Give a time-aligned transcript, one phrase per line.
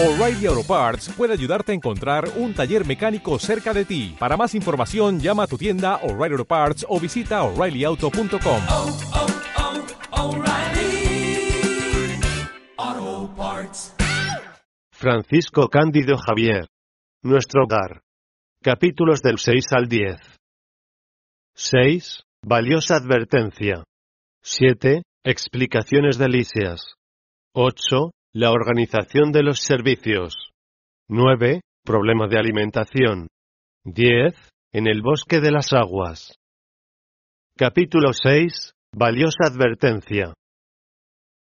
[0.00, 4.14] O'Reilly Auto Parts puede ayudarte a encontrar un taller mecánico cerca de ti.
[4.16, 8.62] Para más información, llama a tu tienda O'Reilly Auto Parts o visita oreillyauto.com.
[8.70, 8.96] oh,
[12.76, 13.96] oh, Parts.
[14.92, 16.68] Francisco Cándido Javier.
[17.24, 18.02] Nuestro hogar.
[18.62, 20.20] Capítulos del 6 al 10.
[21.56, 22.22] 6.
[22.44, 23.82] Valiosa advertencia.
[24.44, 25.02] 7.
[25.24, 26.94] Explicaciones delicias.
[27.52, 28.12] 8.
[28.40, 30.52] La organización de los servicios.
[31.08, 31.60] 9.
[31.84, 33.26] Problema de alimentación.
[33.84, 34.32] 10.
[34.74, 36.36] En el bosque de las aguas.
[37.56, 38.74] Capítulo 6.
[38.94, 40.34] Valiosa advertencia.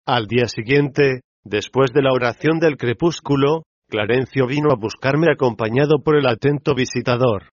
[0.05, 6.17] Al día siguiente, después de la oración del crepúsculo, Clarencio vino a buscarme acompañado por
[6.17, 7.51] el atento visitador.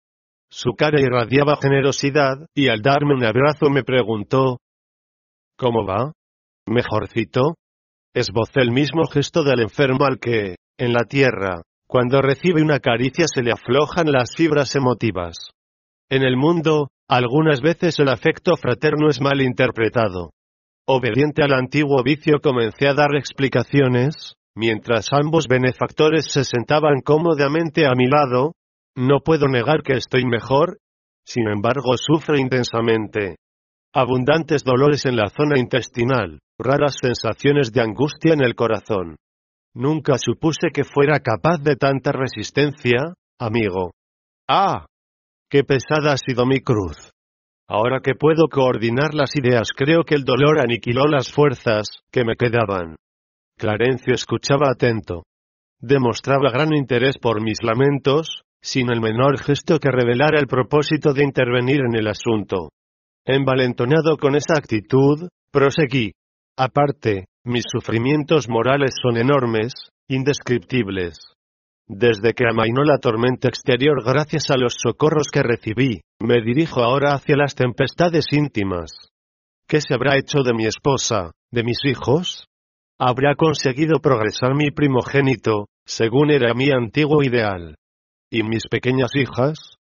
[0.49, 4.59] Su cara irradiaba generosidad, y al darme un abrazo me preguntó,
[5.59, 6.13] ¿Cómo va?
[6.69, 7.57] ¿Mejorcito?
[8.15, 13.27] Esbocé el mismo gesto del enfermo al que, en la tierra, cuando recibe una caricia
[13.27, 15.51] se le aflojan las fibras emotivas.
[16.09, 20.31] En el mundo, algunas veces el afecto fraterno es mal interpretado.
[20.87, 27.95] Obediente al antiguo vicio comencé a dar explicaciones, mientras ambos benefactores se sentaban cómodamente a
[27.97, 28.53] mi lado.
[28.95, 30.79] No puedo negar que estoy mejor,
[31.25, 33.39] sin embargo sufro intensamente.
[33.97, 39.15] Abundantes dolores en la zona intestinal, raras sensaciones de angustia en el corazón.
[39.73, 43.93] Nunca supuse que fuera capaz de tanta resistencia, amigo.
[44.49, 44.87] ¡Ah!
[45.49, 47.13] ¡Qué pesada ha sido mi cruz!
[47.69, 52.35] Ahora que puedo coordinar las ideas creo que el dolor aniquiló las fuerzas que me
[52.35, 52.97] quedaban.
[53.57, 55.23] Clarencio escuchaba atento.
[55.79, 61.23] Demostraba gran interés por mis lamentos, sin el menor gesto que revelara el propósito de
[61.23, 62.71] intervenir en el asunto.
[63.27, 66.13] Envalentonado con esa actitud, proseguí.
[66.59, 69.73] Aparte, mis sufrimientos morales son enormes,
[70.09, 71.19] indescriptibles.
[71.87, 77.15] Desde que amainó la tormenta exterior gracias a los socorros que recibí, me dirijo ahora
[77.15, 78.91] hacia las tempestades íntimas.
[79.67, 82.47] ¿Qué se habrá hecho de mi esposa, de mis hijos?
[82.99, 87.77] ¿Habrá conseguido progresar mi primogénito, según era mi antiguo ideal?
[88.31, 89.77] ¿Y mis pequeñas hijas?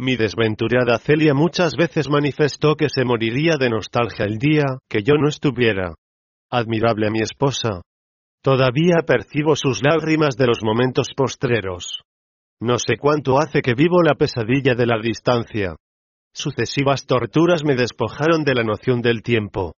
[0.00, 5.14] Mi desventurada Celia muchas veces manifestó que se moriría de nostalgia el día que yo
[5.14, 5.94] no estuviera.
[6.52, 7.82] Admirable mi esposa.
[8.40, 12.02] Todavía percibo sus lágrimas de los momentos postreros.
[12.60, 15.74] No sé cuánto hace que vivo la pesadilla de la distancia.
[16.32, 19.72] Sucesivas torturas me despojaron de la noción del tiempo.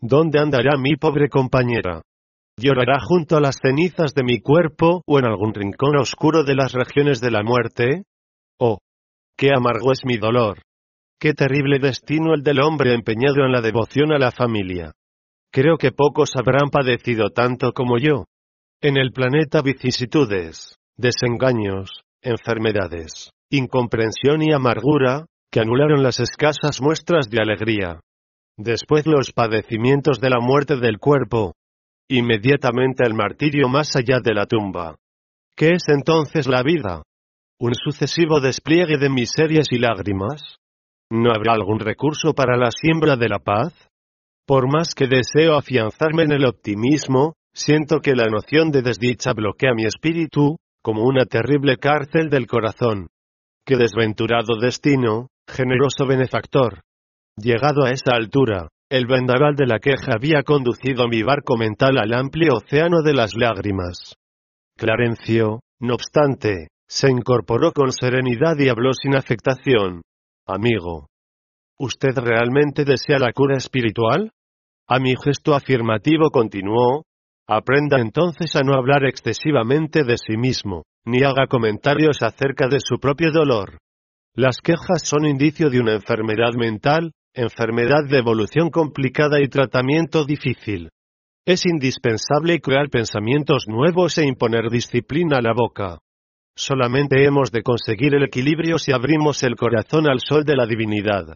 [0.00, 2.02] ¿Dónde andará mi pobre compañera?
[2.56, 6.72] ¿Llorará junto a las cenizas de mi cuerpo o en algún rincón oscuro de las
[6.72, 8.02] regiones de la muerte?
[8.58, 8.78] Oh,
[9.40, 10.60] qué amargo es mi dolor.
[11.18, 14.92] Qué terrible destino el del hombre empeñado en la devoción a la familia.
[15.50, 18.26] Creo que pocos habrán padecido tanto como yo.
[18.82, 27.40] En el planeta vicisitudes, desengaños, enfermedades, incomprensión y amargura, que anularon las escasas muestras de
[27.40, 28.00] alegría.
[28.58, 31.54] Después los padecimientos de la muerte del cuerpo.
[32.08, 34.96] Inmediatamente el martirio más allá de la tumba.
[35.56, 37.04] ¿Qué es entonces la vida?
[37.62, 40.56] ¿Un sucesivo despliegue de miserias y lágrimas?
[41.10, 43.74] ¿No habrá algún recurso para la siembra de la paz?
[44.46, 49.74] Por más que deseo afianzarme en el optimismo, siento que la noción de desdicha bloquea
[49.74, 53.08] mi espíritu, como una terrible cárcel del corazón.
[53.66, 56.80] Qué desventurado destino, generoso benefactor.
[57.36, 62.14] Llegado a esa altura, el vendaval de la queja había conducido mi barco mental al
[62.14, 64.14] amplio océano de las lágrimas.
[64.78, 70.02] Clarencio, no obstante, se incorporó con serenidad y habló sin afectación.
[70.44, 71.06] Amigo.
[71.78, 74.32] ¿Usted realmente desea la cura espiritual?
[74.88, 77.04] A mi gesto afirmativo continuó.
[77.48, 82.98] Aprenda entonces a no hablar excesivamente de sí mismo, ni haga comentarios acerca de su
[82.98, 83.78] propio dolor.
[84.34, 90.90] Las quejas son indicio de una enfermedad mental, enfermedad de evolución complicada y tratamiento difícil.
[91.46, 96.00] Es indispensable crear pensamientos nuevos e imponer disciplina a la boca.
[96.56, 101.34] Solamente hemos de conseguir el equilibrio si abrimos el corazón al sol de la divinidad.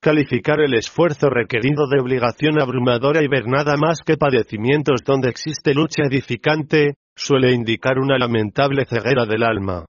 [0.00, 5.74] Calificar el esfuerzo requerido de obligación abrumadora y ver nada más que padecimientos donde existe
[5.74, 9.86] lucha edificante, suele indicar una lamentable ceguera del alma.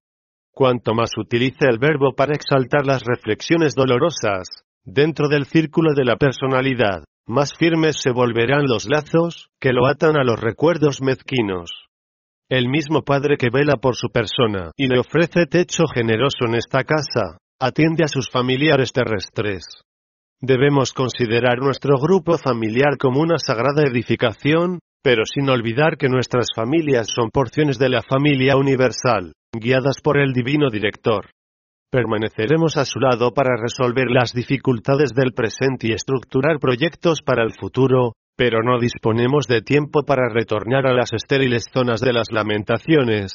[0.52, 4.48] Cuanto más utilice el verbo para exaltar las reflexiones dolorosas,
[4.84, 10.18] dentro del círculo de la personalidad, más firmes se volverán los lazos, que lo atan
[10.18, 11.89] a los recuerdos mezquinos.
[12.52, 16.84] El mismo Padre que vela por su persona y le ofrece techo generoso en esta
[16.84, 19.66] casa, atiende a sus familiares terrestres.
[20.42, 27.10] Debemos considerar nuestro grupo familiar como una sagrada edificación, pero sin olvidar que nuestras familias
[27.14, 31.30] son porciones de la familia universal, guiadas por el divino director.
[31.92, 37.54] Permaneceremos a su lado para resolver las dificultades del presente y estructurar proyectos para el
[37.54, 43.34] futuro, pero no disponemos de tiempo para retornar a las estériles zonas de las lamentaciones.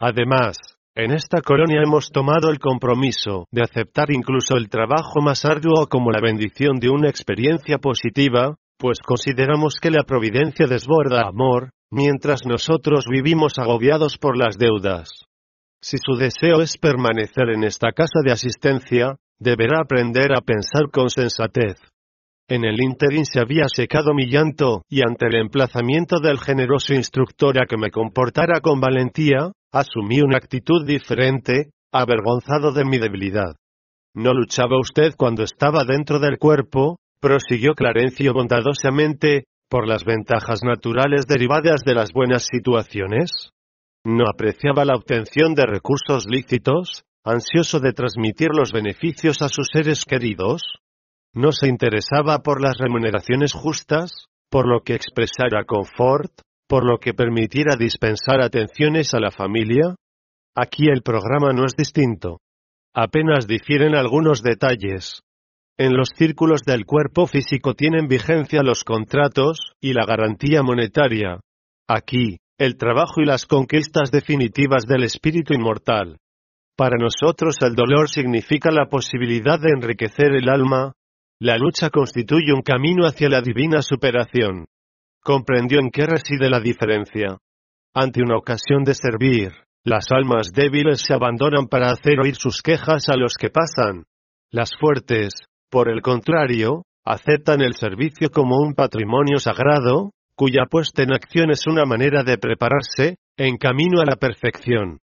[0.00, 0.56] Además,
[0.94, 6.10] en esta colonia hemos tomado el compromiso de aceptar incluso el trabajo más arduo como
[6.10, 13.04] la bendición de una experiencia positiva, pues consideramos que la providencia desborda amor, mientras nosotros
[13.10, 15.10] vivimos agobiados por las deudas.
[15.82, 21.10] Si su deseo es permanecer en esta casa de asistencia, deberá aprender a pensar con
[21.10, 21.91] sensatez.
[22.52, 27.58] En el interín se había secado mi llanto, y ante el emplazamiento del generoso instructor
[27.58, 33.56] a que me comportara con valentía, asumí una actitud diferente, avergonzado de mi debilidad.
[34.14, 36.98] ¿No luchaba usted cuando estaba dentro del cuerpo?
[37.22, 43.30] prosiguió Clarencio bondadosamente, por las ventajas naturales derivadas de las buenas situaciones?
[44.04, 50.04] no apreciaba la obtención de recursos lícitos, ansioso de transmitir los beneficios a sus seres
[50.04, 50.60] queridos,
[51.34, 56.32] no se interesaba por las remuneraciones justas, por lo que expresara confort,
[56.68, 59.94] por lo que permitiera dispensar atenciones a la familia.
[60.54, 62.40] Aquí el programa no es distinto.
[62.94, 65.22] Apenas difieren algunos detalles.
[65.78, 71.40] En los círculos del cuerpo físico tienen vigencia los contratos y la garantía monetaria.
[71.88, 76.18] Aquí, el trabajo y las conquistas definitivas del espíritu inmortal.
[76.76, 80.92] Para nosotros el dolor significa la posibilidad de enriquecer el alma.
[81.44, 84.66] La lucha constituye un camino hacia la divina superación.
[85.24, 87.36] Comprendió en qué reside la diferencia.
[87.92, 89.50] Ante una ocasión de servir,
[89.82, 94.04] las almas débiles se abandonan para hacer oír sus quejas a los que pasan.
[94.52, 95.34] Las fuertes,
[95.68, 101.66] por el contrario, aceptan el servicio como un patrimonio sagrado, cuya puesta en acción es
[101.66, 105.00] una manera de prepararse, en camino a la perfección.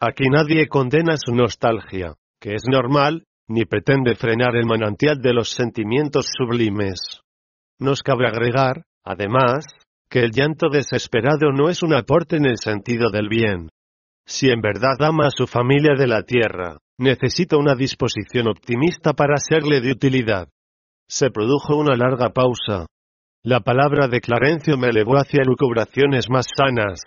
[0.00, 5.50] Aquí nadie condena su nostalgia, que es normal, ni pretende frenar el manantial de los
[5.50, 7.20] sentimientos sublimes.
[7.78, 9.66] Nos cabe agregar, además,
[10.08, 13.68] que el llanto desesperado no es un aporte en el sentido del bien.
[14.26, 19.36] Si en verdad ama a su familia de la tierra, necesita una disposición optimista para
[19.36, 20.48] serle de utilidad.
[21.08, 22.86] Se produjo una larga pausa,
[23.46, 27.00] la palabra de Clarencio me elevó hacia lucubraciones más sanas.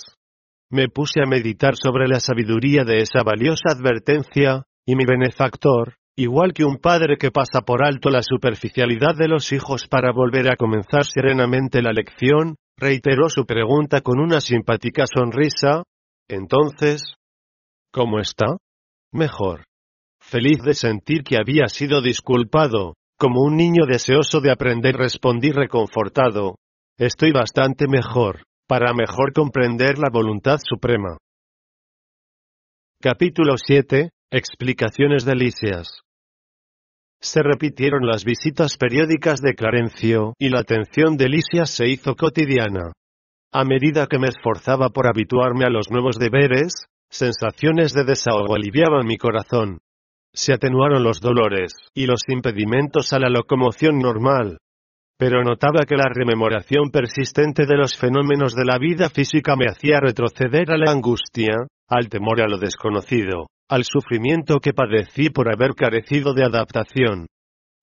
[0.72, 6.54] Me puse a meditar sobre la sabiduría de esa valiosa advertencia, y mi benefactor, igual
[6.54, 10.58] que un padre que pasa por alto la superficialidad de los hijos para volver a
[10.58, 15.84] comenzar serenamente la lección, reiteró su pregunta con una simpática sonrisa.
[16.28, 17.16] Entonces,
[17.94, 18.58] ¿cómo está?
[19.14, 19.64] Mejor.
[20.20, 26.56] Feliz de sentir que había sido disculpado, como un niño deseoso de aprender respondí reconfortado.
[26.98, 31.18] Estoy bastante mejor, para mejor comprender la voluntad suprema.
[33.02, 34.10] Capítulo 7.
[34.32, 36.02] Explicaciones delicias.
[37.22, 42.94] Se repitieron las visitas periódicas de Clarencio, y la atención de Lisias se hizo cotidiana.
[43.52, 49.06] A medida que me esforzaba por habituarme a los nuevos deberes, sensaciones de desahogo aliviaban
[49.06, 49.80] mi corazón
[50.34, 54.58] se atenuaron los dolores y los impedimentos a la locomoción normal.
[55.18, 60.00] Pero notaba que la rememoración persistente de los fenómenos de la vida física me hacía
[60.00, 65.76] retroceder a la angustia, al temor a lo desconocido, al sufrimiento que padecí por haber
[65.76, 67.28] carecido de adaptación.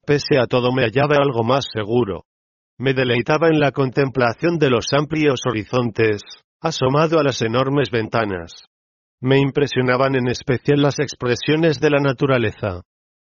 [0.05, 2.25] Pese a todo me hallaba algo más seguro.
[2.78, 6.23] Me deleitaba en la contemplación de los amplios horizontes,
[6.61, 8.66] asomado a las enormes ventanas.
[9.21, 12.83] Me impresionaban en especial las expresiones de la naturaleza.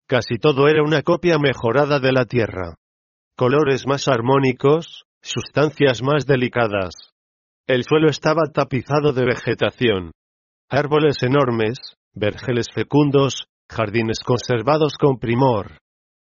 [0.07, 2.75] Casi todo era una copia mejorada de la tierra.
[3.35, 6.93] Colores más armónicos, sustancias más delicadas.
[7.65, 10.11] El suelo estaba tapizado de vegetación.
[10.69, 11.77] Árboles enormes,
[12.13, 15.77] vergeles fecundos, jardines conservados con primor.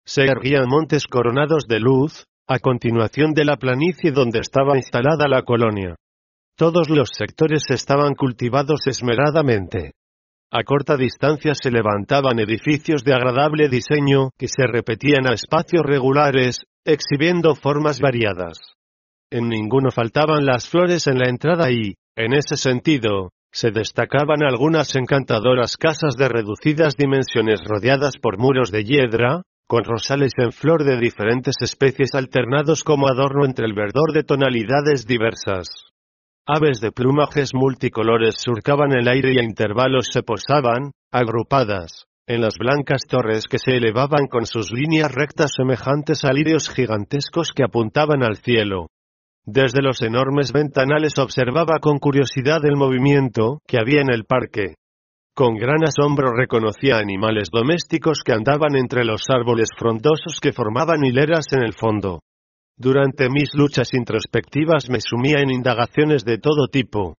[0.06, 5.44] Se erguían montes coronados de luz, a continuación de la planicie donde estaba instalada la
[5.44, 5.96] colonia.
[6.58, 9.94] Todos los sectores estaban cultivados esmeradamente.
[10.52, 16.66] A corta distancia se levantaban edificios de agradable diseño que se repetían a espacios regulares,
[16.86, 18.60] exhibiendo formas variadas.
[19.32, 24.96] En ninguno faltaban las flores en la entrada y, en ese sentido, se destacaban algunas
[24.96, 30.98] encantadoras casas de reducidas dimensiones rodeadas por muros de hiedra, con rosales en flor de
[30.98, 35.68] diferentes especies alternados como adorno entre el verdor de tonalidades diversas.
[36.46, 42.58] Aves de plumajes multicolores surcaban el aire y a intervalos se posaban, agrupadas, en las
[42.58, 48.24] blancas torres que se elevaban con sus líneas rectas semejantes a lirios gigantescos que apuntaban
[48.24, 48.88] al cielo.
[49.46, 54.76] Desde los enormes ventanales observaba con curiosidad el movimiento que había en el parque.
[55.34, 61.54] Con gran asombro reconocía animales domésticos que andaban entre los árboles frondosos que formaban hileras
[61.54, 62.20] en el fondo.
[62.78, 67.16] Durante mis luchas introspectivas me sumía en indagaciones de todo tipo.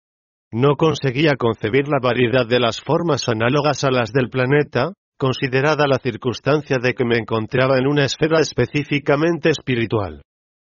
[0.51, 5.99] No conseguía concebir la variedad de las formas análogas a las del planeta, considerada la
[5.99, 10.21] circunstancia de que me encontraba en una esfera específicamente espiritual.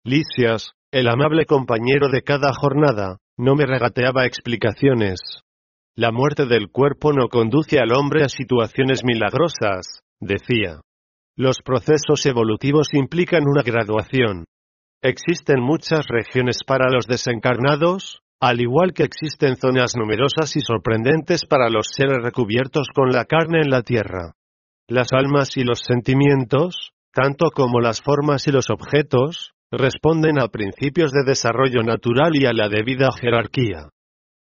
[0.03, 5.19] Lisias, el amable compañero de cada jornada, no me regateaba explicaciones.
[5.95, 10.81] La muerte del cuerpo no conduce al hombre a situaciones milagrosas, decía.
[11.35, 14.45] Los procesos evolutivos implican una graduación.
[15.01, 21.69] Existen muchas regiones para los desencarnados, al igual que existen zonas numerosas y sorprendentes para
[21.69, 24.33] los seres recubiertos con la carne en la tierra.
[24.87, 31.11] Las almas y los sentimientos, tanto como las formas y los objetos, responden a principios
[31.11, 33.89] de desarrollo natural y a la debida jerarquía.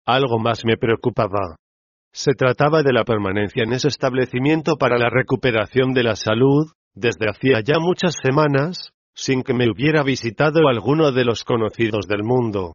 [0.06, 1.56] Algo más me preocupaba.
[2.12, 7.28] Se trataba de la permanencia en ese establecimiento para la recuperación de la salud, desde
[7.28, 12.72] hacía ya muchas semanas, sin que me hubiera visitado alguno de los conocidos del mundo.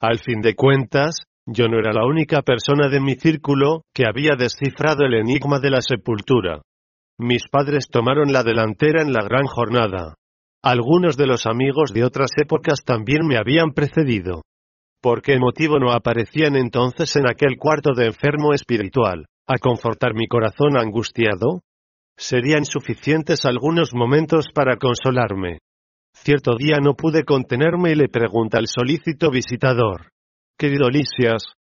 [0.00, 4.36] Al fin de cuentas, yo no era la única persona de mi círculo que había
[4.36, 6.62] descifrado el enigma de la sepultura.
[7.18, 10.14] Mis padres tomaron la delantera en la gran jornada.
[10.62, 14.42] Algunos de los amigos de otras épocas también me habían precedido.
[15.00, 20.26] ¿Por qué motivo no aparecían entonces en aquel cuarto de enfermo espiritual, a confortar mi
[20.28, 21.62] corazón angustiado?
[22.18, 25.60] Serían suficientes algunos momentos para consolarme.
[26.12, 30.10] Cierto día no pude contenerme y le pregunta al solícito visitador.
[30.58, 31.54] Querido Lisias,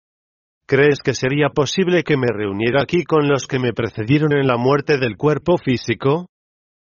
[0.65, 4.57] ¿crees que sería posible que me reuniera aquí con los que me precedieron en la
[4.57, 6.25] muerte del cuerpo físico?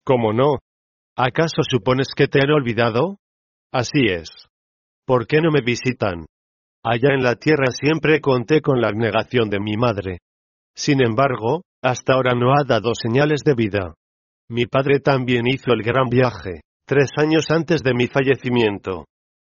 [0.06, 0.60] ¿Cómo no?
[1.16, 3.18] ¿Acaso supones que te han olvidado?
[3.72, 4.30] Así es.
[5.06, 6.26] ¿Por qué no me visitan?
[6.84, 10.20] Allá en la tierra siempre conté con la abnegación de mi madre.
[10.76, 13.94] Sin embargo, hasta ahora no ha dado señales de vida.
[14.50, 19.06] Mi padre también hizo el gran viaje, tres años antes de mi fallecimiento.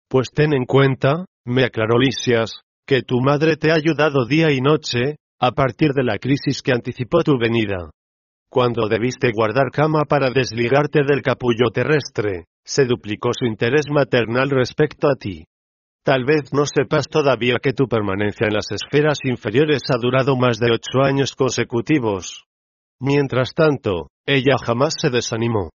[0.09, 4.61] Pues ten en cuenta, me aclaró Lisias, que tu madre te ha ayudado día y
[4.61, 7.89] noche, a partir de la crisis que anticipó tu venida.
[8.49, 15.09] Cuando debiste guardar cama para desligarte del capullo terrestre, se duplicó su interés maternal respecto
[15.09, 15.45] a ti.
[16.03, 20.57] Tal vez no sepas todavía que tu permanencia en las esferas inferiores ha durado más
[20.57, 22.45] de ocho años consecutivos.
[22.99, 25.69] Mientras tanto, ella jamás se desanimó.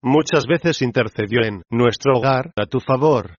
[0.00, 3.34] Muchas veces intercedió en nuestro hogar a tu favor.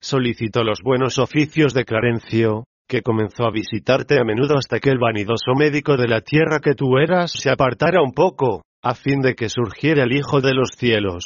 [0.00, 4.98] Solicitó los buenos oficios de Clarencio, que comenzó a visitarte a menudo hasta que el
[4.98, 9.36] vanidoso médico de la tierra que tú eras se apartara un poco, a fin de
[9.36, 11.24] que surgiera el Hijo de los cielos.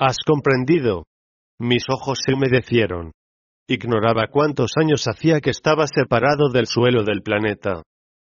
[0.00, 1.04] ¿Has comprendido?
[1.60, 3.12] Mis ojos se humedecieron.
[3.68, 7.82] Ignoraba cuántos años hacía que estaba separado del suelo del planeta.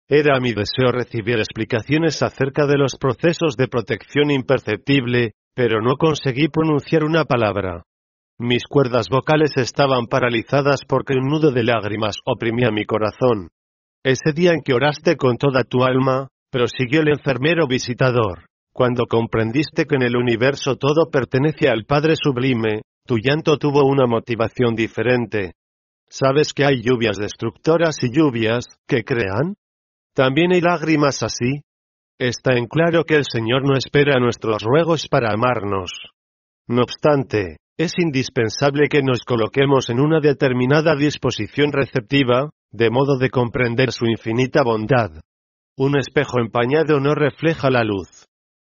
[0.07, 6.49] Era mi deseo recibir explicaciones acerca de los procesos de protección imperceptible, pero no conseguí
[6.49, 7.85] pronunciar una palabra.
[8.43, 13.51] Mis cuerdas vocales estaban paralizadas porque un nudo de lágrimas oprimía mi corazón.
[14.03, 19.85] Ese día en que oraste con toda tu alma, prosiguió el enfermero visitador, cuando comprendiste
[19.85, 25.53] que en el universo todo pertenece al Padre Sublime, tu llanto tuvo una motivación diferente.
[26.09, 29.57] ¿Sabes que hay lluvias destructoras y lluvias que crean?
[30.15, 31.61] También hay lágrimas así.
[32.19, 35.91] Está en claro que el Señor no espera nuestros ruegos para amarnos.
[36.67, 43.31] No obstante, es indispensable que nos coloquemos en una determinada disposición receptiva, de modo de
[43.31, 45.09] comprender su infinita bondad.
[45.79, 48.27] Un espejo empañado no refleja la luz.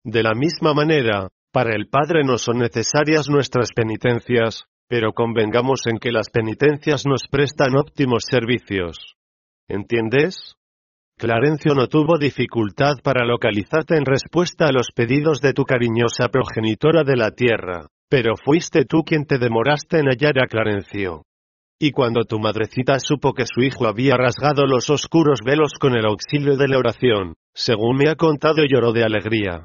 [0.05, 5.99] De la misma manera, para el Padre no son necesarias nuestras penitencias, pero convengamos en
[5.99, 9.17] que las penitencias nos prestan óptimos servicios.
[9.67, 10.55] ¿Entiendes?
[11.19, 17.03] Clarencio no tuvo dificultad para localizarte en respuesta a los pedidos de tu cariñosa progenitora
[17.03, 17.89] de la tierra.
[18.13, 21.23] Pero fuiste tú quien te demoraste en hallar a Clarencio.
[21.81, 26.05] Y cuando tu madrecita supo que su hijo había rasgado los oscuros velos con el
[26.05, 29.65] auxilio de la oración, según me ha contado lloró de alegría.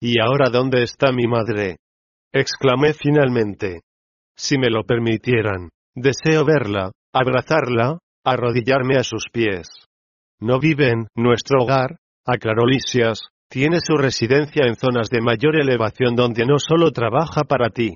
[0.00, 1.76] ¿Y ahora dónde está mi madre?
[2.32, 3.82] exclamé finalmente.
[4.38, 9.68] Si me lo permitieran, deseo verla, abrazarla, arrodillarme a sus pies.
[10.40, 16.16] No vive en nuestro hogar, aclaró Lisias, tiene su residencia en zonas de mayor elevación
[16.16, 17.92] donde no solo trabaja para ti.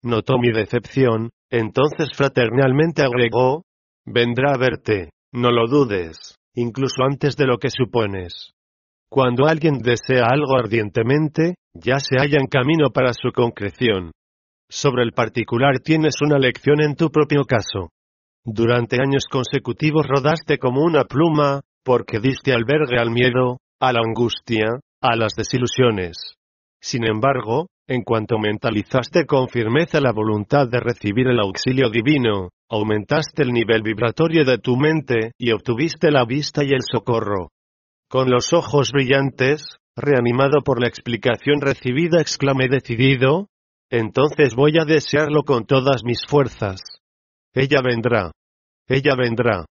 [0.00, 3.64] Notó mi decepción, entonces fraternalmente agregó,
[4.06, 8.52] vendrá a verte, no lo dudes, incluso antes de lo que supones.
[9.10, 14.12] Cuando alguien desea algo ardientemente, ya se halla en camino para su concreción.
[14.70, 17.90] Sobre el particular tienes una lección en tu propio caso.
[18.44, 24.78] Durante años consecutivos rodaste como una pluma, porque diste albergue al miedo, a la angustia,
[25.02, 26.36] a las desilusiones.
[26.80, 33.42] Sin embargo, en cuanto mentalizaste con firmeza la voluntad de recibir el auxilio divino, aumentaste
[33.42, 37.50] el nivel vibratorio de tu mente y obtuviste la vista y el socorro.
[38.08, 43.48] Con los ojos brillantes, reanimado por la explicación recibida, exclamé decidido,
[43.90, 46.80] entonces voy a desearlo con todas mis fuerzas.
[47.52, 48.30] Ella vendrá.
[48.88, 49.66] Ella vendrá.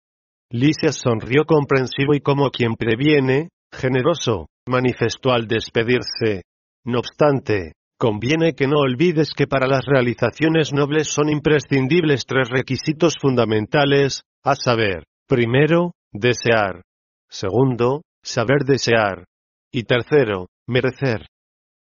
[0.52, 6.44] Lisias sonrió comprensivo y como quien previene, generoso, manifestó al despedirse.
[6.86, 13.16] No obstante, conviene que no olvides que para las realizaciones nobles son imprescindibles tres requisitos
[13.20, 16.82] fundamentales, a saber, primero, desear.
[17.30, 19.26] Segundo, saber desear.
[19.72, 21.28] Y tercero, merecer.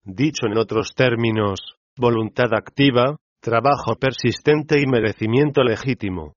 [0.04, 1.61] Dicho en otros términos,
[1.97, 6.35] voluntad activa, trabajo persistente y merecimiento legítimo.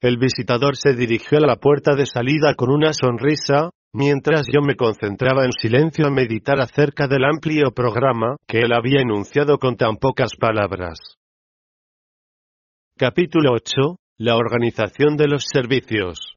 [0.00, 4.74] El visitador se dirigió a la puerta de salida con una sonrisa, mientras yo me
[4.74, 9.96] concentraba en silencio a meditar acerca del amplio programa que él había enunciado con tan
[9.96, 10.98] pocas palabras.
[12.96, 13.96] Capítulo 8.
[14.18, 16.36] La organización de los servicios.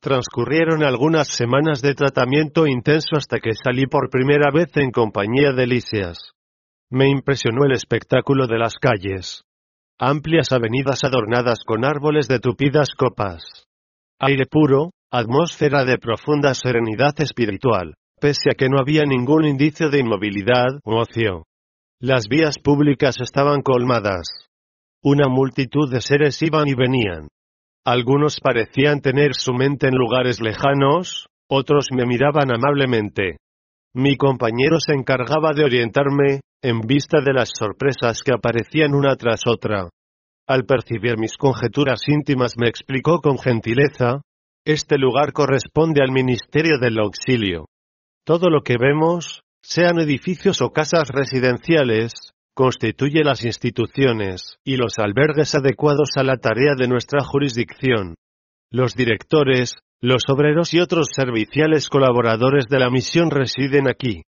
[0.00, 5.66] Transcurrieron algunas semanas de tratamiento intenso hasta que salí por primera vez en compañía de
[5.66, 6.18] Lisias.
[6.90, 9.42] Me impresionó el espectáculo de las calles.
[9.98, 13.66] Amplias avenidas adornadas con árboles de tupidas copas.
[14.20, 20.00] Aire puro, atmósfera de profunda serenidad espiritual, pese a que no había ningún indicio de
[20.00, 21.44] inmovilidad o ocio.
[22.00, 24.28] Las vías públicas estaban colmadas.
[25.02, 27.28] Una multitud de seres iban y venían.
[27.86, 33.38] Algunos parecían tener su mente en lugares lejanos, otros me miraban amablemente.
[33.94, 39.46] Mi compañero se encargaba de orientarme, en vista de las sorpresas que aparecían una tras
[39.46, 39.88] otra.
[40.46, 44.20] Al percibir mis conjeturas íntimas me explicó con gentileza,
[44.68, 47.68] este lugar corresponde al Ministerio del Auxilio.
[48.22, 52.12] Todo lo que vemos, sean edificios o casas residenciales,
[52.52, 58.16] constituye las instituciones y los albergues adecuados a la tarea de nuestra jurisdicción.
[58.70, 64.24] Los directores, los obreros y otros serviciales colaboradores de la misión residen aquí.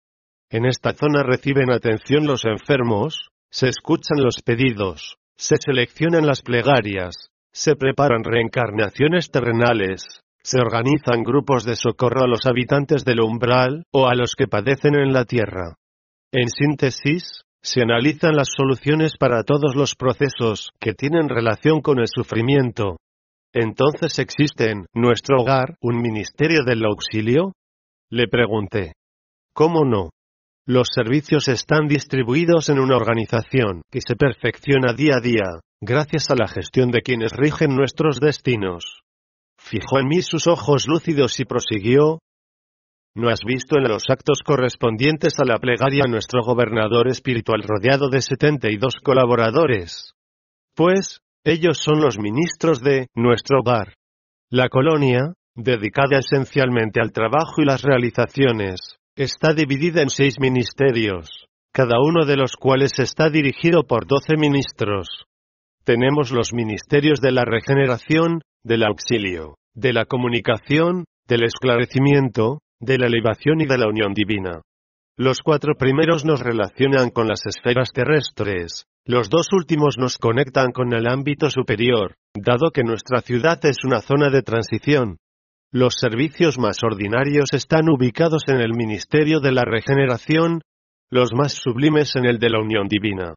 [0.49, 7.27] En esta zona reciben atención los enfermos, se escuchan los pedidos, se seleccionan las plegarias,
[7.51, 14.07] se preparan reencarnaciones terrenales, se organizan grupos de socorro a los habitantes del umbral o
[14.07, 15.75] a los que padecen en la tierra.
[16.31, 22.07] En síntesis, se analizan las soluciones para todos los procesos que tienen relación con el
[22.07, 22.97] sufrimiento,
[23.53, 27.53] entonces existe en nuestro hogar un ministerio del auxilio?
[28.11, 28.93] Le pregunté.
[29.53, 30.11] ¿Cómo no?
[30.67, 36.35] Los servicios están distribuidos en una organización que se perfecciona día a día, gracias a
[36.35, 39.01] la gestión de quienes rigen nuestros destinos.
[39.59, 42.19] Fijó en mí sus ojos lúcidos y prosiguió.
[43.15, 48.09] ¿No has visto en los actos correspondientes a la plegaria a nuestro gobernador espiritual rodeado
[48.09, 50.13] de 72 colaboradores?
[50.75, 53.93] Pues, ellos son los ministros de nuestro hogar.
[54.49, 58.79] La colonia, dedicada esencialmente al trabajo y las realizaciones,
[59.15, 65.07] está dividida en seis ministerios, cada uno de los cuales está dirigido por doce ministros.
[65.83, 73.07] Tenemos los ministerios de la regeneración, del auxilio, de la comunicación, del esclarecimiento, de la
[73.07, 74.61] elevación y de la unión divina.
[75.17, 80.93] Los cuatro primeros nos relacionan con las esferas terrestres, los dos últimos nos conectan con
[80.93, 85.17] el ámbito superior, dado que nuestra ciudad es una zona de transición.
[85.71, 90.61] Los servicios más ordinarios están ubicados en el Ministerio de la Regeneración,
[91.09, 93.33] los más sublimes en el de la Unión Divina.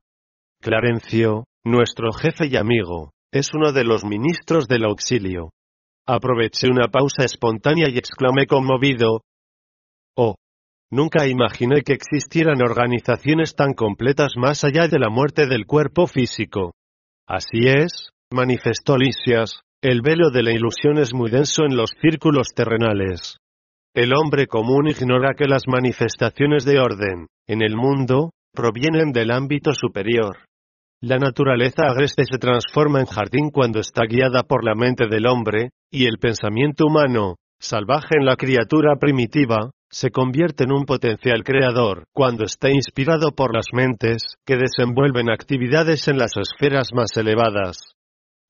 [0.61, 5.51] Clarencio, nuestro jefe y amigo, es uno de los ministros del auxilio.
[6.07, 9.23] Aproveché una pausa espontánea y exclamé conmovido,
[10.17, 10.35] Oh,
[10.93, 16.75] Nunca imaginé que existieran organizaciones tan completas más allá de la muerte del cuerpo físico.
[17.27, 22.49] Así es, manifestó Lisias, el velo de la ilusión es muy denso en los círculos
[22.55, 23.39] terrenales.
[23.95, 29.73] El hombre común ignora que las manifestaciones de orden, en el mundo, provienen del ámbito
[29.73, 30.45] superior.
[31.05, 35.71] La naturaleza agreste se transforma en jardín cuando está guiada por la mente del hombre,
[35.91, 42.05] y el pensamiento humano, salvaje en la criatura primitiva, se convierte en un potencial creador
[42.13, 47.79] cuando está inspirado por las mentes que desenvuelven actividades en las esferas más elevadas.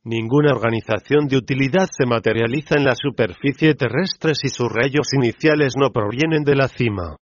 [0.04, 5.88] Ninguna organización de utilidad se materializa en la superficie terrestre si sus rayos iniciales no
[5.88, 7.16] provienen de la cima.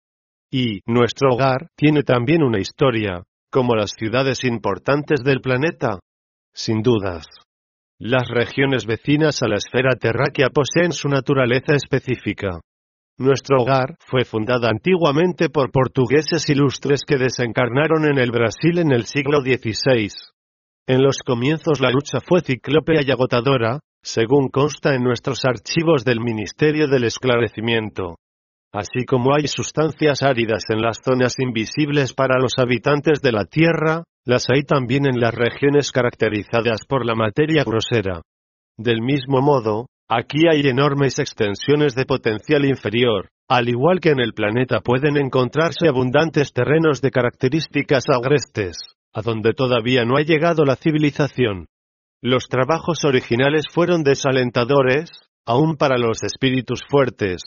[0.51, 5.99] Y nuestro hogar tiene también una historia, como las ciudades importantes del planeta?
[6.55, 7.27] Sin dudas.
[7.99, 12.61] Las regiones vecinas a la esfera terráquea poseen su naturaleza específica.
[13.19, 19.05] Nuestro hogar fue fundada antiguamente por portugueses ilustres que desencarnaron en el Brasil en el
[19.05, 20.09] siglo XVI.
[20.87, 26.21] En los comienzos la lucha fue ciclópea y agotadora, según consta en nuestros archivos del
[26.21, 28.17] Ministerio del Esclarecimiento.
[28.73, 34.05] Así como hay sustancias áridas en las zonas invisibles para los habitantes de la Tierra,
[34.25, 38.23] las hay también en las regiones caracterizadas por la materia grosera.
[38.79, 44.35] Del mismo modo, aquí hay enormes extensiones de potencial inferior, al igual que en el
[44.35, 48.77] planeta pueden encontrarse abundantes terrenos de características agrestes,
[49.13, 51.67] a donde todavía no ha llegado la civilización.
[52.23, 55.11] Los trabajos originales fueron desalentadores,
[55.45, 57.41] aún para los espíritus fuertes,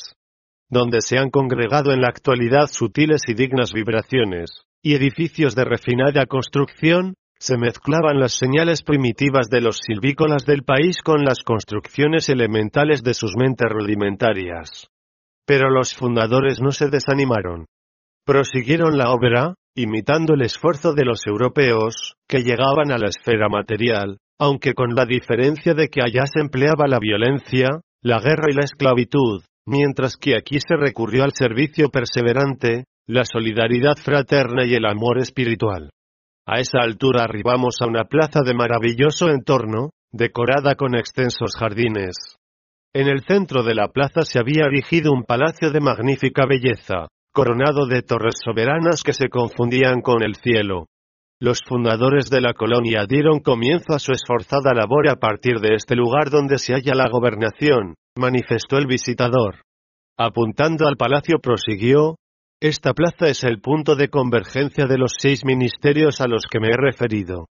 [0.69, 4.49] donde se han congregado en la actualidad sutiles y dignas vibraciones,
[4.81, 11.01] y edificios de refinada construcción, se mezclaban las señales primitivas de los silvícolas del país
[11.03, 14.87] con las construcciones elementales de sus mentes rudimentarias.
[15.45, 17.65] Pero los fundadores no se desanimaron.
[18.25, 24.19] Prosiguieron la obra, imitando el esfuerzo de los europeos, que llegaban a la esfera material,
[24.39, 28.63] aunque con la diferencia de que allá se empleaba la violencia, la guerra y la
[28.63, 35.19] esclavitud, mientras que aquí se recurrió al servicio perseverante, la solidaridad fraterna y el amor
[35.19, 35.89] espiritual.
[36.45, 42.15] A esa altura arribamos a una plaza de maravilloso entorno, decorada con extensos jardines.
[42.93, 47.87] En el centro de la plaza se había erigido un palacio de magnífica belleza, coronado
[47.87, 50.85] de torres soberanas que se confundían con el cielo.
[51.39, 55.95] Los fundadores de la colonia dieron comienzo a su esforzada labor a partir de este
[55.95, 59.61] lugar donde se halla la gobernación, manifestó el visitador.
[60.17, 62.17] Apuntando al palacio prosiguió,
[62.61, 66.69] esta plaza es el punto de convergencia de los seis ministerios a los que me
[66.69, 67.47] he referido.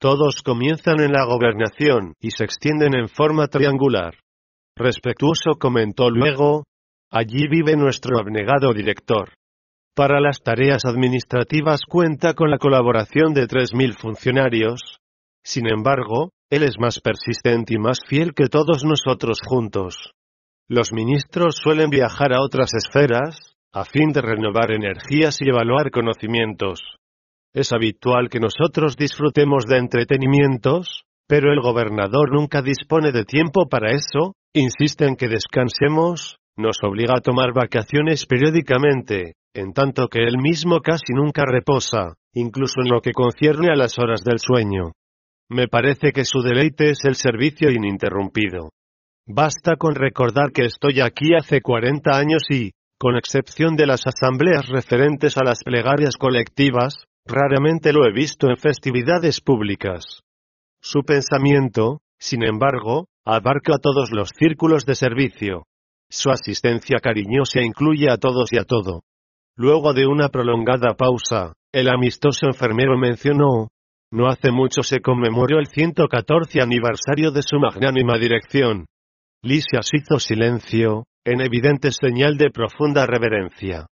[0.00, 4.14] Todos comienzan en la gobernación y se extienden en forma triangular.
[4.76, 6.64] Respetuoso comentó luego,
[7.10, 9.34] allí vive nuestro abnegado director.
[9.94, 14.98] Para las tareas administrativas cuenta con la colaboración de 3.000 funcionarios.
[15.42, 20.12] Sin embargo, él es más persistente y más fiel que todos nosotros juntos.
[20.68, 26.80] Los ministros suelen viajar a otras esferas, a fin de renovar energías y evaluar conocimientos.
[27.54, 33.92] Es habitual que nosotros disfrutemos de entretenimientos, pero el gobernador nunca dispone de tiempo para
[33.92, 40.38] eso, insiste en que descansemos, nos obliga a tomar vacaciones periódicamente, en tanto que él
[40.38, 44.92] mismo casi nunca reposa, incluso en lo que concierne a las horas del sueño.
[45.50, 48.70] Me parece que su deleite es el servicio ininterrumpido.
[49.26, 54.68] Basta con recordar que estoy aquí hace 40 años y, con excepción de las asambleas
[54.68, 60.20] referentes a las plegarias colectivas, raramente lo he visto en festividades públicas.
[60.82, 65.64] Su pensamiento, sin embargo, abarca a todos los círculos de servicio.
[66.10, 69.02] Su asistencia cariñosa incluye a todos y a todo.
[69.56, 73.68] Luego de una prolongada pausa, el amistoso enfermero mencionó,
[74.10, 78.86] no hace mucho se conmemoró el 114 aniversario de su magnánima dirección.
[79.42, 83.86] Lisias hizo silencio, en evidente señal de profunda reverencia.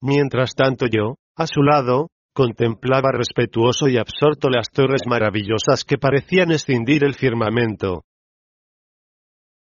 [0.00, 6.52] Mientras tanto yo, a su lado, contemplaba respetuoso y absorto las torres maravillosas que parecían
[6.52, 8.04] escindir el firmamento.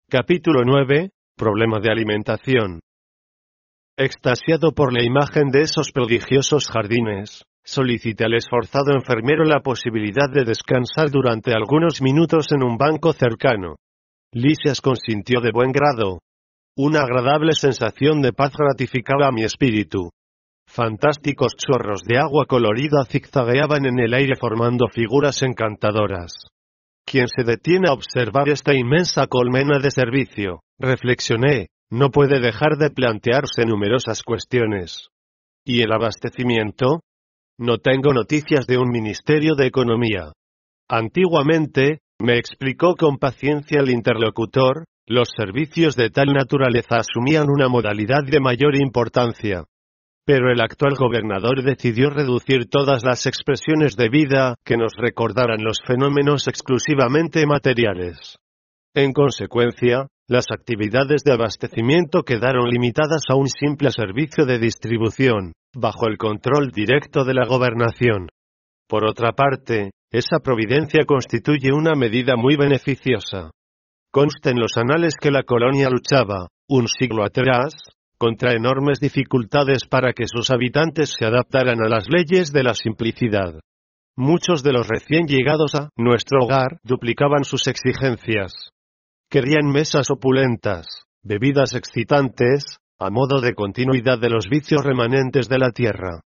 [0.09, 1.09] Capítulo 9.
[1.35, 2.79] Problema de alimentación.
[3.97, 10.43] Extasiado por la imagen de esos prodigiosos jardines, solicité al esforzado enfermero la posibilidad de
[10.43, 13.75] descansar durante algunos minutos en un banco cercano.
[14.33, 16.19] Lisias consintió de buen grado.
[16.77, 20.09] Una agradable sensación de paz gratificaba a mi espíritu.
[20.67, 26.33] Fantásticos chorros de agua colorida zigzagueaban en el aire formando figuras encantadoras.
[27.05, 32.89] Quien se detiene a observar esta inmensa colmena de servicio, reflexioné, no puede dejar de
[32.89, 35.09] plantearse numerosas cuestiones.
[35.65, 37.01] ¿Y el abastecimiento?
[37.61, 40.31] No tengo noticias de un Ministerio de Economía.
[40.89, 48.23] Antiguamente, me explicó con paciencia el interlocutor, los servicios de tal naturaleza asumían una modalidad
[48.25, 49.65] de mayor importancia.
[50.25, 55.77] Pero el actual gobernador decidió reducir todas las expresiones de vida que nos recordaran los
[55.85, 58.37] fenómenos exclusivamente materiales.
[58.95, 66.07] En consecuencia, las actividades de abastecimiento quedaron limitadas a un simple servicio de distribución, bajo
[66.07, 68.29] el control directo de la gobernación.
[68.87, 73.51] Por otra parte, esa providencia constituye una medida muy beneficiosa.
[74.11, 77.73] Consta en los anales que la colonia luchaba, un siglo atrás,
[78.17, 83.61] contra enormes dificultades para que sus habitantes se adaptaran a las leyes de la simplicidad,
[84.17, 88.71] Muchos de los recién llegados a nuestro hogar duplicaban sus exigencias.
[89.29, 95.71] Querían mesas opulentas, bebidas excitantes, a modo de continuidad de los vicios remanentes de la
[95.71, 96.21] tierra.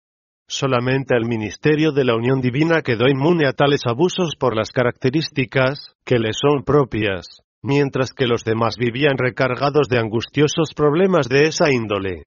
[0.48, 5.98] Solamente el ministerio de la Unión Divina quedó inmune a tales abusos por las características
[6.06, 7.28] que le son propias,
[7.62, 12.24] mientras que los demás vivían recargados de angustiosos problemas de esa índole.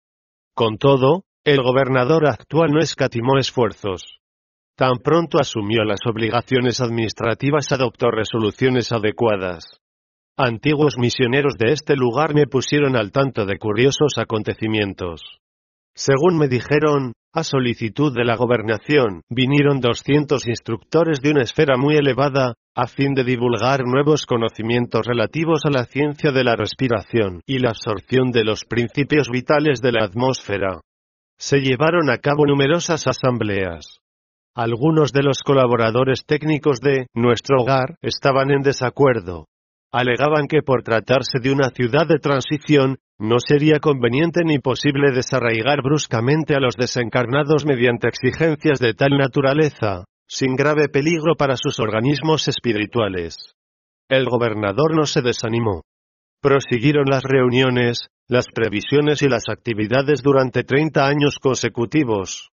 [0.54, 4.20] Con todo, el gobernador actual no escatimó esfuerzos.
[4.76, 9.80] Tan pronto asumió las obligaciones administrativas adoptó resoluciones adecuadas.
[10.36, 15.20] Antiguos misioneros de este lugar me pusieron al tanto de curiosos acontecimientos.
[15.94, 21.96] Según me dijeron, a solicitud de la gobernación, vinieron 200 instructores de una esfera muy
[21.96, 27.60] elevada, a fin de divulgar nuevos conocimientos relativos a la ciencia de la respiración y
[27.60, 30.80] la absorción de los principios vitales de la atmósfera.
[31.38, 34.00] Se llevaron a cabo numerosas asambleas.
[34.56, 39.46] Algunos de los colaboradores técnicos de nuestro hogar estaban en desacuerdo.
[39.96, 45.82] Alegaban que por tratarse de una ciudad de transición, no sería conveniente ni posible desarraigar
[45.82, 52.48] bruscamente a los desencarnados mediante exigencias de tal naturaleza, sin grave peligro para sus organismos
[52.48, 53.54] espirituales.
[54.08, 55.82] El gobernador no se desanimó.
[56.42, 62.50] Prosiguieron las reuniones, las previsiones y las actividades durante 30 años consecutivos.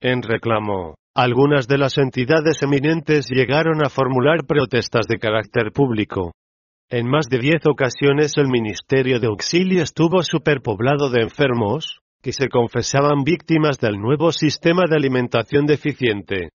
[0.00, 6.32] En reclamo, algunas de las entidades eminentes llegaron a formular protestas de carácter público.
[6.92, 12.48] En más de diez ocasiones el Ministerio de Auxilio estuvo superpoblado de enfermos, que se
[12.48, 16.50] confesaban víctimas del nuevo sistema de alimentación deficiente.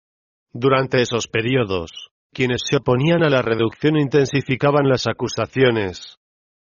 [0.54, 6.16] Durante esos periodos, quienes se oponían a la reducción intensificaban las acusaciones.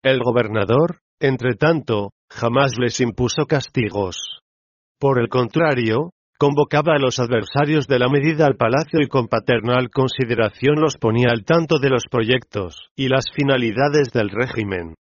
[0.02, 4.40] El gobernador, entre tanto, jamás les impuso castigos.
[4.98, 6.10] Por el contrario,
[6.44, 11.28] convocaba a los adversarios de la medida al palacio y con paternal consideración los ponía
[11.30, 14.94] al tanto de los proyectos y las finalidades del régimen.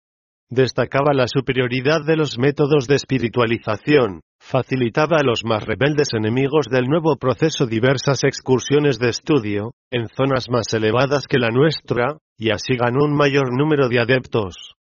[0.51, 6.85] Destacaba la superioridad de los métodos de espiritualización, facilitaba a los más rebeldes enemigos del
[6.85, 12.75] nuevo proceso diversas excursiones de estudio, en zonas más elevadas que la nuestra, y así
[12.75, 14.75] ganó un mayor número de adeptos.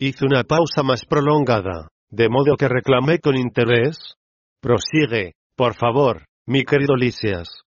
[0.00, 4.16] Hizo una pausa más prolongada, de modo que reclamé con interés.
[4.60, 7.64] Prosigue, por favor, mi querido Lisias.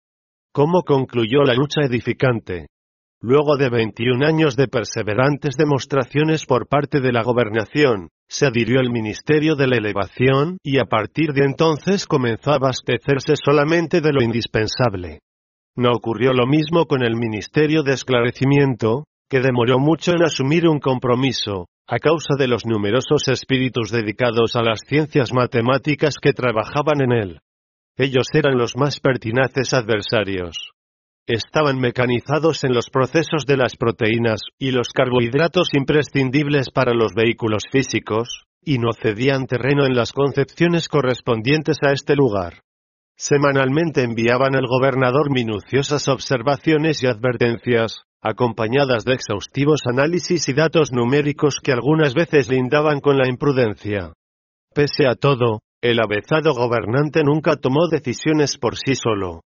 [0.53, 2.69] ¿Cómo concluyó la lucha edificante?
[3.21, 8.91] Luego de 21 años de perseverantes demostraciones por parte de la gobernación, se adhirió al
[8.91, 14.23] Ministerio de la Elevación y a partir de entonces comenzó a abastecerse solamente de lo
[14.23, 15.19] indispensable.
[15.75, 20.79] No ocurrió lo mismo con el Ministerio de Esclarecimiento, que demoró mucho en asumir un
[20.79, 27.11] compromiso, a causa de los numerosos espíritus dedicados a las ciencias matemáticas que trabajaban en
[27.11, 27.41] él.
[27.97, 30.57] Ellos eran los más pertinaces adversarios.
[31.27, 37.65] Estaban mecanizados en los procesos de las proteínas y los carbohidratos imprescindibles para los vehículos
[37.71, 42.63] físicos, y no cedían terreno en las concepciones correspondientes a este lugar.
[43.17, 51.61] Semanalmente enviaban al gobernador minuciosas observaciones y advertencias, acompañadas de exhaustivos análisis y datos numéricos
[51.63, 54.13] que algunas veces lindaban con la imprudencia.
[54.75, 59.43] Pese a todo, el avezado gobernante nunca tomó decisiones por sí solo.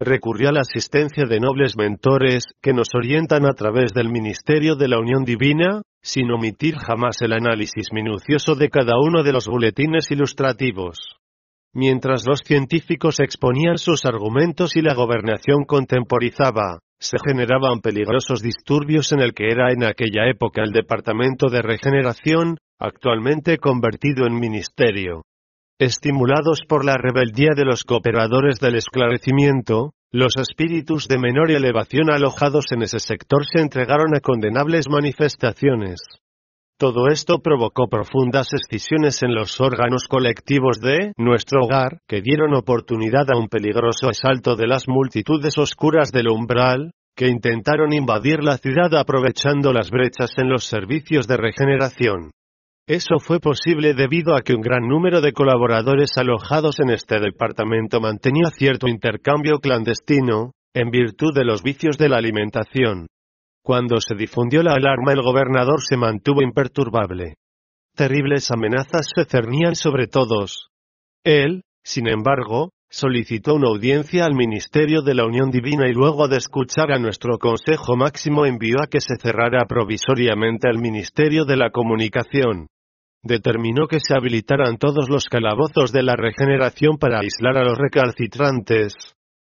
[0.00, 4.88] Recurrió a la asistencia de nobles mentores que nos orientan a través del ministerio de
[4.88, 10.10] la Unión Divina, sin omitir jamás el análisis minucioso de cada uno de los boletines
[10.10, 11.16] ilustrativos.
[11.72, 19.20] Mientras los científicos exponían sus argumentos y la gobernación contemporizaba, se generaban peligrosos disturbios en
[19.20, 25.22] el que era en aquella época el Departamento de Regeneración, actualmente convertido en ministerio.
[25.80, 32.66] Estimulados por la rebeldía de los cooperadores del esclarecimiento, los espíritus de menor elevación alojados
[32.70, 36.00] en ese sector se entregaron a condenables manifestaciones.
[36.78, 43.28] Todo esto provocó profundas escisiones en los órganos colectivos de nuestro hogar, que dieron oportunidad
[43.32, 48.94] a un peligroso asalto de las multitudes oscuras del umbral, que intentaron invadir la ciudad
[48.94, 52.30] aprovechando las brechas en los servicios de regeneración.
[52.86, 57.98] Eso fue posible debido a que un gran número de colaboradores alojados en este departamento
[57.98, 63.06] mantenía cierto intercambio clandestino, en virtud de los vicios de la alimentación.
[63.62, 67.36] Cuando se difundió la alarma el gobernador se mantuvo imperturbable.
[67.96, 70.68] Terribles amenazas se cernían sobre todos.
[71.24, 76.36] Él, sin embargo, solicitó una audiencia al Ministerio de la Unión Divina y luego de
[76.36, 81.70] escuchar a nuestro Consejo Máximo envió a que se cerrara provisoriamente el Ministerio de la
[81.70, 82.68] Comunicación
[83.24, 88.94] determinó que se habilitaran todos los calabozos de la regeneración para aislar a los recalcitrantes.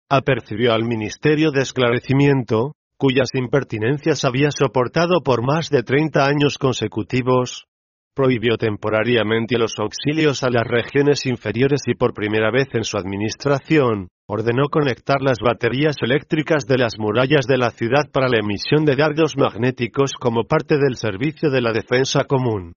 [0.09, 7.65] apercibió al Ministerio de Esclarecimiento, cuyas impertinencias había soportado por más de 30 años consecutivos,
[8.13, 14.09] prohibió temporariamente los auxilios a las regiones inferiores y por primera vez en su administración,
[14.27, 18.95] ordenó conectar las baterías eléctricas de las murallas de la ciudad para la emisión de
[18.95, 22.73] dardos magnéticos como parte del servicio de la defensa común.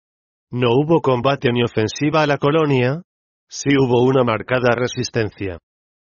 [0.51, 3.01] No hubo combate ni ofensiva a la colonia,
[3.49, 5.57] sí hubo una marcada resistencia.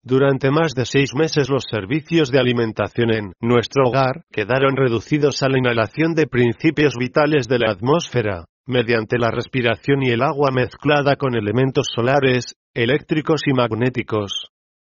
[0.02, 5.48] Durante más de seis meses los servicios de alimentación en nuestro hogar quedaron reducidos a
[5.48, 11.16] la inhalación de principios vitales de la atmósfera, mediante la respiración y el agua mezclada
[11.16, 14.46] con elementos solares, eléctricos y magnéticos.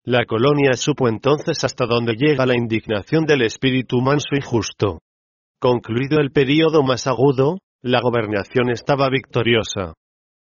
[0.05, 5.01] La colonia supo entonces hasta dónde llega la indignación del espíritu manso y justo.
[5.61, 9.95] Concluido el período más agudo, la gobernación estaba victoriosa.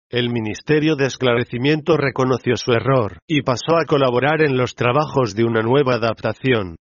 [0.09, 5.45] El Ministerio de Esclarecimiento reconoció su error, y pasó a colaborar en los trabajos de
[5.45, 6.75] una nueva adaptación.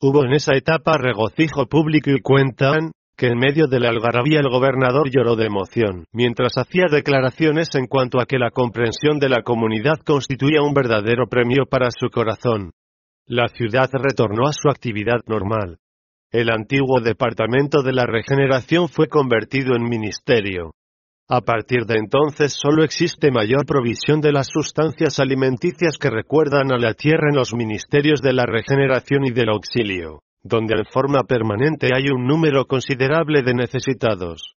[0.00, 4.48] Hubo en esa etapa regocijo público y cuentan, que en medio de la algarabía el
[4.48, 9.42] gobernador lloró de emoción, mientras hacía declaraciones en cuanto a que la comprensión de la
[9.42, 12.70] comunidad constituía un verdadero premio para su corazón.
[13.26, 15.78] La ciudad retornó a su actividad normal.
[16.30, 20.74] El antiguo Departamento de la Regeneración fue convertido en ministerio.
[21.26, 26.76] A partir de entonces solo existe mayor provisión de las sustancias alimenticias que recuerdan a
[26.76, 31.88] la tierra en los ministerios de la regeneración y del auxilio, donde en forma permanente
[31.94, 34.54] hay un número considerable de necesitados.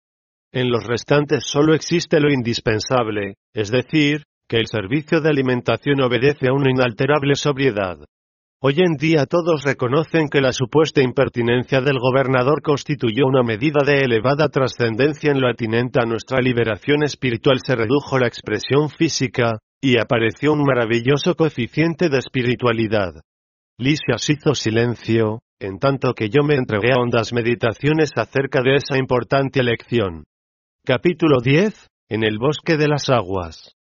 [0.52, 6.50] En los restantes solo existe lo indispensable, es decir, que el servicio de alimentación obedece
[6.50, 7.98] a una inalterable sobriedad.
[8.64, 14.02] Hoy en día todos reconocen que la supuesta impertinencia del gobernador constituyó una medida de
[14.02, 17.58] elevada trascendencia en lo atinente a nuestra liberación espiritual.
[17.66, 23.16] Se redujo la expresión física, y apareció un maravilloso coeficiente de espiritualidad.
[23.80, 29.00] Lisias hizo silencio, en tanto que yo me entregué a hondas meditaciones acerca de esa
[29.00, 30.26] importante elección.
[30.86, 31.88] Capítulo 10.
[32.10, 33.76] En el bosque de las aguas.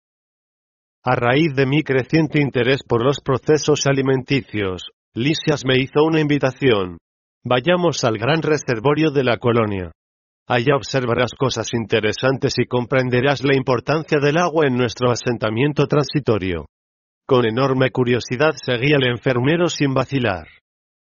[1.10, 6.98] A raíz de mi creciente interés por los procesos alimenticios, Lisias me hizo una invitación.
[7.46, 9.94] Vayamos al gran reservorio de la colonia.
[10.50, 16.66] Allá observarás cosas interesantes y comprenderás la importancia del agua en nuestro asentamiento transitorio.
[17.26, 20.50] Con enorme curiosidad seguí al enfermero sin vacilar.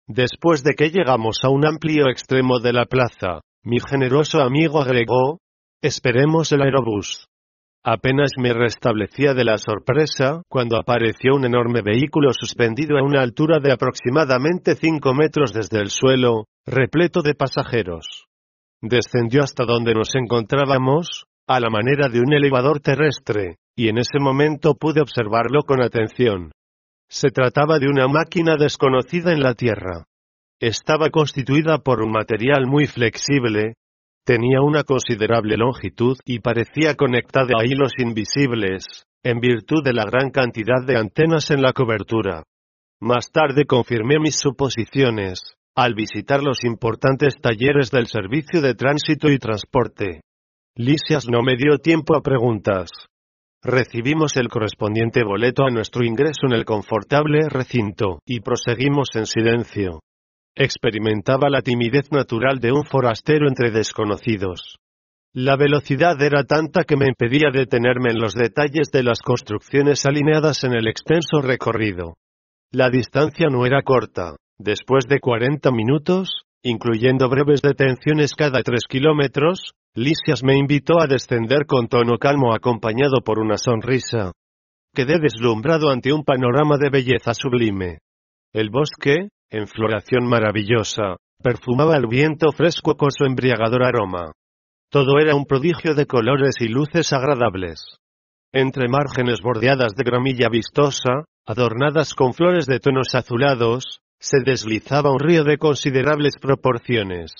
[0.07, 5.39] Después de que llegamos a un amplio extremo de la plaza, mi generoso amigo agregó,
[5.81, 7.28] esperemos el aerobús.
[7.83, 13.59] Apenas me restablecía de la sorpresa, cuando apareció un enorme vehículo suspendido a una altura
[13.59, 18.25] de aproximadamente 5 metros desde el suelo, repleto de pasajeros.
[18.81, 24.19] Descendió hasta donde nos encontrábamos, a la manera de un elevador terrestre, y en ese
[24.19, 26.51] momento pude observarlo con atención.
[27.09, 30.03] Se trataba de una máquina desconocida en la Tierra.
[30.59, 33.75] Estaba constituida por un material muy flexible,
[34.29, 40.29] Tenía una considerable longitud y parecía conectada a hilos invisibles, en virtud de la gran
[40.29, 42.43] cantidad de antenas en la cobertura.
[43.01, 49.39] Más tarde confirmé mis suposiciones, al visitar los importantes talleres del Servicio de Tránsito y
[49.39, 50.21] Transporte.
[50.75, 52.91] Lisias no me dio tiempo a preguntas.
[53.63, 60.01] Recibimos el correspondiente boleto a nuestro ingreso en el confortable recinto, y proseguimos en silencio.
[60.61, 64.75] Experimentaba la timidez natural de un forastero entre desconocidos.
[65.33, 70.65] La velocidad era tanta que me impedía detenerme en los detalles de las construcciones alineadas
[70.65, 72.15] en el extenso recorrido.
[72.73, 74.35] La distancia no era corta.
[74.57, 76.29] Después de 40 minutos,
[76.61, 83.21] incluyendo breves detenciones cada tres kilómetros, Lisias me invitó a descender con tono calmo acompañado
[83.23, 84.33] por una sonrisa.
[84.93, 87.99] Quedé deslumbrado ante un panorama de belleza sublime.
[88.51, 94.31] El bosque, en floración maravillosa, perfumaba el viento fresco con su embriagador aroma.
[94.91, 97.81] Todo era un prodigio de colores y luces agradables.
[98.51, 105.19] Entre márgenes bordeadas de gramilla vistosa, adornadas con flores de tonos azulados, se deslizaba un
[105.19, 107.31] río de considerables proporciones.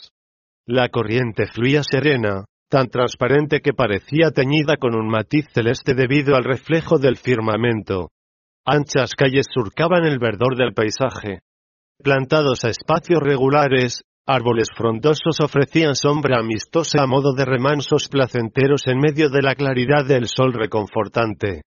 [0.65, 6.43] La corriente fluía serena, tan transparente que parecía teñida con un matiz celeste debido al
[6.43, 8.09] reflejo del firmamento.
[8.65, 11.39] Anchas calles surcaban el verdor del paisaje,
[12.01, 18.99] Plantados a espacios regulares, árboles frondosos ofrecían sombra amistosa a modo de remansos placenteros en
[18.99, 21.63] medio de la claridad del sol reconfortante.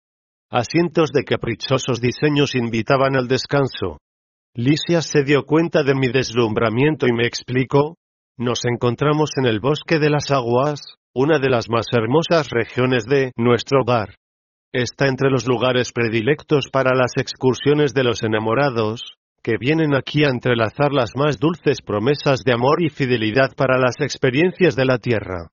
[0.49, 3.97] Asientos de caprichosos diseños invitaban al descanso.
[4.55, 7.97] Lisias se dio cuenta de mi deslumbramiento y me explicó,
[8.37, 13.33] nos encontramos en el bosque de las aguas, una de las más hermosas regiones de
[13.35, 14.15] nuestro hogar.
[14.73, 20.29] Está entre los lugares predilectos para las excursiones de los enamorados, que vienen aquí a
[20.29, 25.49] entrelazar las más dulces promesas de amor y fidelidad para las experiencias de la tierra.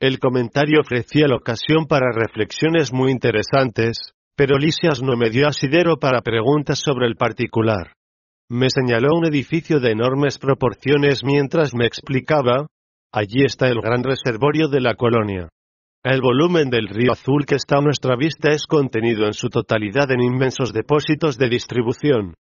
[0.00, 3.96] El comentario ofrecía la ocasión para reflexiones muy interesantes,
[4.36, 7.92] pero Lisias no me dio asidero para preguntas sobre el particular.
[8.48, 12.66] Me señaló un edificio de enormes proporciones mientras me explicaba,
[13.12, 15.48] allí está el gran reservorio de la colonia.
[16.04, 20.10] El volumen del río azul que está a nuestra vista es contenido en su totalidad
[20.12, 22.34] en inmensos depósitos de distribución.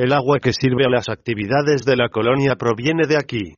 [0.00, 3.52] El agua que sirve a las actividades de la colonia proviene de aquí.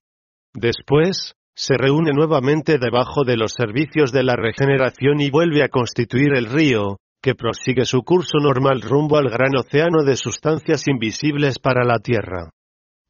[0.53, 6.35] Después, se reúne nuevamente debajo de los servicios de la regeneración y vuelve a constituir
[6.35, 11.85] el río, que prosigue su curso normal rumbo al gran océano de sustancias invisibles para
[11.85, 12.51] la Tierra.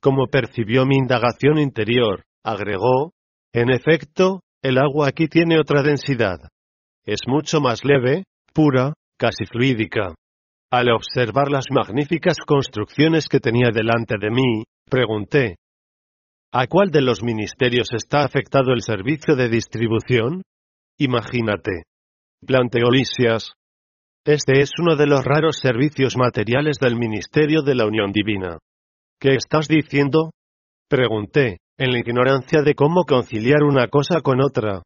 [0.03, 3.13] Como percibió mi indagación interior, agregó,
[3.55, 6.37] en efecto, el agua aquí tiene otra densidad.
[7.07, 10.13] Es mucho más leve, pura, casi fluídica.
[10.73, 15.57] Al observar las magníficas construcciones que tenía delante de mí, pregunté,
[16.51, 20.41] ¿A cuál de los ministerios está afectado el servicio de distribución?
[20.99, 21.83] Imagínate.
[22.47, 23.53] Planteó Lisias.
[24.25, 28.57] Este es uno de los raros servicios materiales del Ministerio de la Unión Divina.
[29.21, 30.31] ¿Qué estás diciendo?
[30.89, 34.83] Pregunté, en la ignorancia de cómo conciliar una cosa con otra.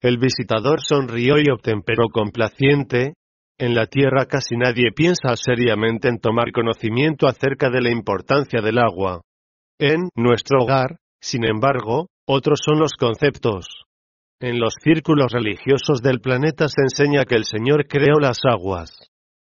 [0.00, 3.14] El visitador sonrió y obtemperó complaciente.
[3.58, 8.78] En la tierra casi nadie piensa seriamente en tomar conocimiento acerca de la importancia del
[8.78, 9.22] agua.
[9.78, 13.66] En nuestro hogar, sin embargo, otros son los conceptos.
[14.40, 19.08] En los círculos religiosos del planeta se enseña que el Señor creó las aguas.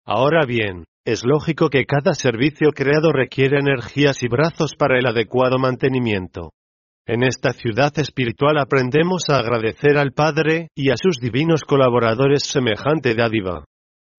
[0.05, 5.57] Ahora bien, es lógico que cada servicio creado requiere energías y brazos para el adecuado
[5.57, 6.51] mantenimiento.
[7.07, 13.15] En esta ciudad espiritual aprendemos a agradecer al Padre y a sus divinos colaboradores semejante
[13.15, 13.65] dádiva.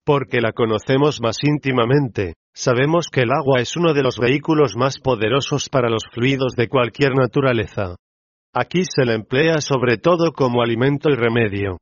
[0.09, 4.99] Porque la conocemos más íntimamente, Sabemos que el agua es uno de los vehículos más
[4.99, 7.95] poderosos para los fluidos de cualquier naturaleza.
[8.53, 11.79] Aquí se la emplea sobre todo como alimento y remedio.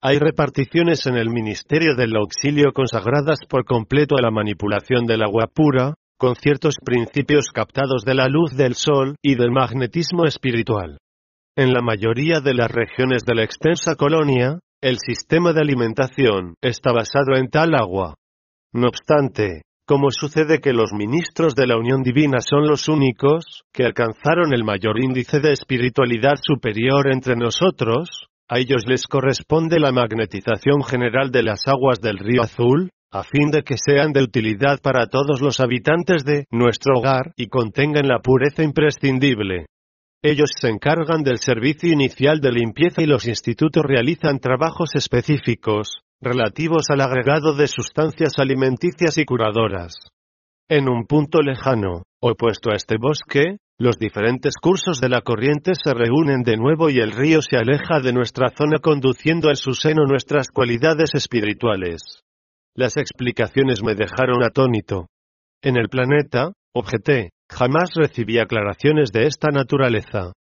[0.00, 5.46] Hay reparticiones en el Ministerio del Auxilio consagradas por completo a la manipulación del agua
[5.54, 10.96] pura, con ciertos principios captados de la luz del sol y del magnetismo espiritual.
[11.54, 16.92] En la mayoría de las regiones de la extensa colonia, el sistema de alimentación está
[16.92, 18.16] basado en tal agua.
[18.74, 23.84] No obstante, como sucede que los ministros de la unión divina son los únicos que
[23.84, 30.84] alcanzaron el mayor índice de espiritualidad superior entre nosotros, a ellos les corresponde la magnetización
[30.84, 35.06] general de las aguas del río azul, a fin de que sean de utilidad para
[35.06, 39.64] todos los habitantes de nuestro hogar y contengan la pureza imprescindible.
[40.26, 46.88] Ellos se encargan del servicio inicial de limpieza y los institutos realizan trabajos específicos, relativos
[46.88, 49.92] al agregado de sustancias alimenticias y curadoras.
[50.66, 55.92] En un punto lejano, opuesto a este bosque, los diferentes cursos de la corriente se
[55.92, 60.06] reúnen de nuevo y el río se aleja de nuestra zona conduciendo en su seno
[60.06, 62.22] nuestras cualidades espirituales.
[62.74, 65.08] Las explicaciones me dejaron atónito.
[65.60, 70.32] En el planeta, objeté, jamás recibí aclaraciones de esta naturaleza.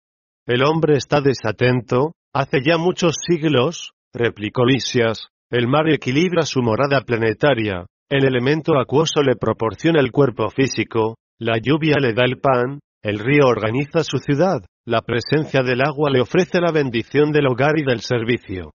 [0.47, 7.01] El hombre está desatento, hace ya muchos siglos, replicó Lisias, el mar equilibra su morada
[7.01, 12.79] planetaria, el elemento acuoso le proporciona el cuerpo físico, la lluvia le da el pan,
[13.03, 17.77] el río organiza su ciudad, la presencia del agua le ofrece la bendición del hogar
[17.77, 18.71] y del servicio.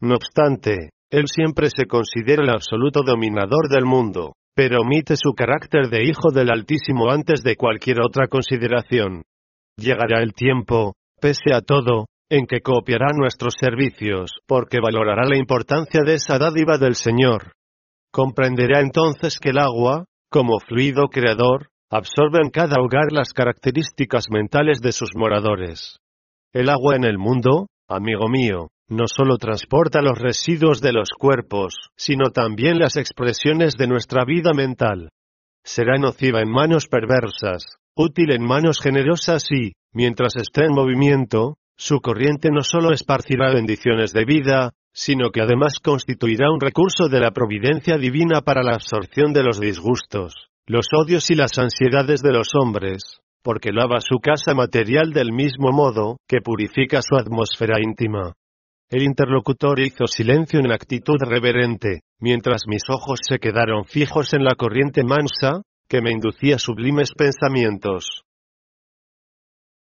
[0.00, 5.90] No obstante, él siempre se considera el absoluto dominador del mundo, pero omite su carácter
[5.90, 9.22] de hijo del Altísimo antes de cualquier otra consideración.
[9.76, 16.00] Llegará el tiempo, pese a todo, en que copiará nuestros servicios, porque valorará la importancia
[16.04, 17.52] de esa dádiva del Señor.
[18.10, 24.80] Comprenderá entonces que el agua, como fluido creador, absorbe en cada hogar las características mentales
[24.80, 25.98] de sus moradores.
[26.54, 31.90] El agua en el mundo, amigo mío, no solo transporta los residuos de los cuerpos,
[31.96, 35.10] sino también las expresiones de nuestra vida mental.
[35.64, 42.00] Será nociva en manos perversas, útil en manos generosas y, mientras esté en movimiento, su
[42.00, 47.32] corriente no solo esparcirá bendiciones de vida, sino que además constituirá un recurso de la
[47.32, 52.54] providencia divina para la absorción de los disgustos, los odios y las ansiedades de los
[52.54, 58.32] hombres, porque lava su casa material del mismo modo que purifica su atmósfera íntima.
[58.88, 64.54] El interlocutor hizo silencio en actitud reverente, mientras mis ojos se quedaron fijos en la
[64.54, 68.25] corriente mansa, que me inducía sublimes pensamientos.